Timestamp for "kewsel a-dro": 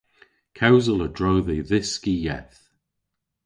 0.57-1.33